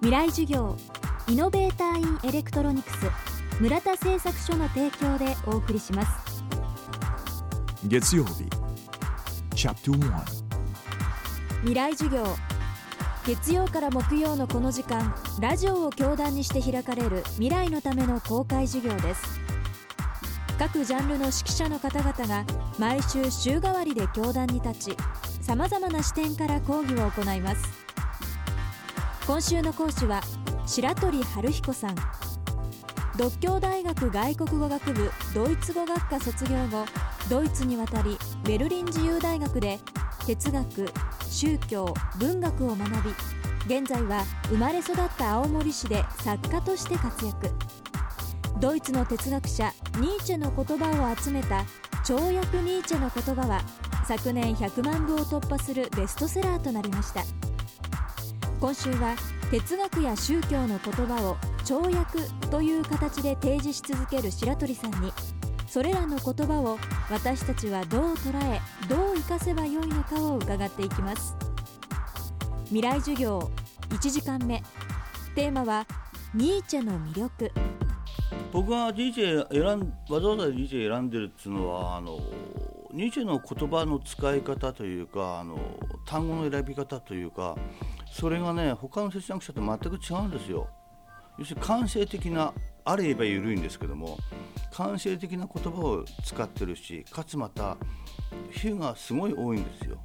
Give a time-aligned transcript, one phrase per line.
[0.00, 0.76] 未来授業
[1.26, 2.96] イノベーターインエレクトロニクス
[3.60, 6.44] 村田製作所の提供でお送りします。
[7.84, 8.44] 月曜日
[9.56, 10.24] チャプト1
[11.60, 12.24] 未来授業。
[13.26, 19.40] 月曜から木曜のこの時間ラジオを教壇にして開かれる未来のための公開授業です。
[20.58, 22.44] 各ジャンルの指揮者の方々が
[22.78, 24.96] 毎週週替わりで教壇に立ち
[25.40, 27.87] さまざまな視点から講義を行います
[29.28, 30.22] 今週の講師は
[30.64, 31.96] 白鳥春彦さん。
[33.18, 36.86] 独協大学外国語学部ドイツ語学科卒業後
[37.28, 39.80] ドイツに渡りベルリン自由大学で
[40.26, 40.90] 哲学
[41.28, 42.88] 宗教文学を学
[43.68, 47.50] び現在は生まれ育った青森市で作家として活躍。
[48.60, 49.70] ドイツの哲学者
[50.00, 51.66] ニーチェの言葉を集めた
[52.02, 53.60] 「跳躍ニーチェの言葉」は
[54.06, 57.47] 昨年100万部を突破するベストセラーとなりました。
[58.60, 59.14] 今週は
[59.52, 62.18] 哲学や宗教の言葉を跳躍
[62.50, 65.12] という形で提示し続ける白鳥さんに
[65.68, 66.76] それらの言葉を
[67.08, 71.36] 私たちはどう捉えどう生かせばよいのかを伺っていきます。
[72.64, 73.50] 未来授業
[73.90, 74.62] 1時間目。
[75.36, 75.86] テーマは
[76.34, 77.52] ニーチェの魅力。
[78.52, 82.18] 僕が DJ 選んわざわざ DJ 選んでるっていうのはあの
[82.92, 85.58] ニーチェの言葉の使い方というかあの
[86.06, 87.56] 単語の選び方というか
[88.12, 90.68] それがね他の哲学者と全く違うんですよ。
[91.38, 92.52] 要するに感性的な
[92.84, 94.18] あれ言えば緩いんですけども
[94.72, 97.76] 感性的な言葉を使ってるしかつまた
[98.50, 99.98] 比喩がすごい多いんですよ。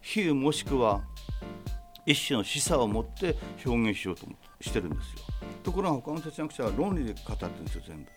[0.00, 1.02] 比喩もしくは
[2.06, 4.26] 一種の示唆を持って表現しようと
[4.60, 5.18] してるんですよ。
[5.62, 8.10] ところが他の哲学者は論理で語ってるんですよ全部。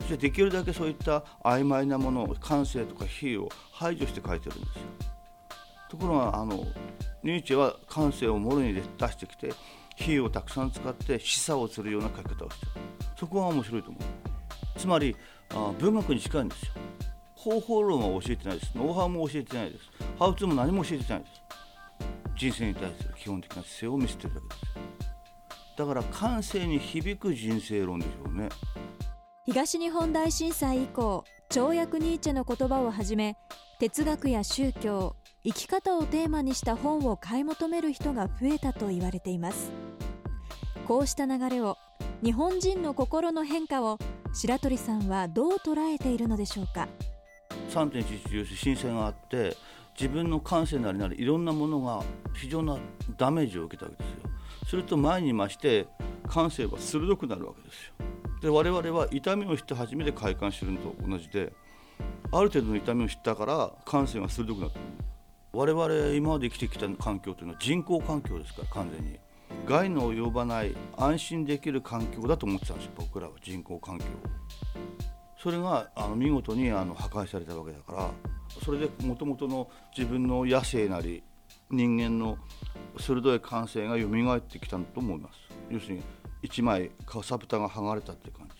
[0.00, 4.82] そしてできるだけそういった曖昧なものを感性とか比喩を排除して書いてるんですよ。
[5.90, 6.64] ところがあの
[7.22, 9.52] ニーチェは感性をもろに出してきて
[9.96, 12.72] 比喩をたくさん使って示唆をするような書き方をしてる。
[13.18, 14.78] そこが面白いと思う。
[14.78, 15.16] つまり
[15.50, 16.72] あ文学に近いんですよ。
[17.34, 18.72] 方法論は教えてないです。
[18.76, 19.84] ノウハウも教えてないです。
[20.18, 21.42] ハウツーも何も教えてないです。
[22.36, 25.78] 人生に対する基本的な姿勢を見せてるだけです。
[25.78, 28.48] だから感性に響く人生論でしょうね。
[29.44, 33.36] 東日本大震災以降跳躍ニーチェの言葉をはじめ
[33.80, 39.72] 哲学や宗教生き方をテーマにした本を買い求める人が増えたと言われています。
[40.86, 41.76] こうした流れを
[42.22, 43.98] 日本人の心の変化を
[44.32, 46.86] 白鳥さんはどう捉えているのでしょうか
[47.70, 49.56] ？3.11震災があって
[49.98, 52.04] 自分の感性なりなりいろんなものが
[52.34, 52.78] 非常な
[53.18, 54.30] ダメージを受けたわけですよ。
[54.68, 55.88] すると前に増して
[56.28, 57.94] 感性は鋭くなるわけですよ。
[58.42, 61.52] で我々は痛みを知って初めて快感してるのと同じで
[62.30, 64.84] ある程度の痛みを知ったから感性が鋭くなってる。
[65.52, 68.68] 我々今まで生きてきた環境というのは人工環境ですから。
[68.68, 69.18] 完全に
[69.66, 74.04] 害の及ばない安心できる環境だと思ってたんですよ僕らは人工環境
[75.38, 78.10] それがあの見事にあの破壊されたわけだから
[78.64, 81.22] それでもともとの自分の野生なり
[81.70, 82.38] 人間の
[82.98, 85.34] 鋭い感性が蘇ってきたと思います
[85.70, 86.02] 要するに
[86.42, 88.51] 一枚かさぶたが剥がれたって感じ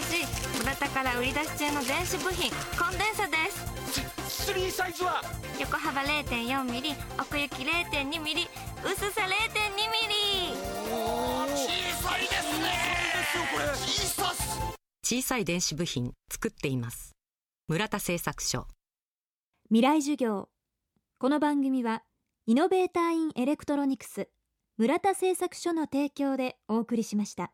[0.00, 4.46] じで私村田から売り出し中の電子部品コンデンサです。
[4.46, 5.22] スリーサイズは？
[5.60, 8.48] 横幅0.4ミリ奥行き0.2ミリ
[8.84, 9.30] 薄さ0.2
[9.76, 10.56] ミリ。
[11.54, 11.68] 小
[12.02, 12.66] さいですね。
[13.52, 14.58] これ小さっす
[15.02, 17.12] 小さい電子部品作っています。
[17.68, 18.66] 村田製作所。
[19.68, 20.48] 未来授業。
[21.18, 22.02] この番組は
[22.46, 24.28] イノベーターインエレクトロニクス
[24.76, 27.52] 村田製作所の提供でお送りしました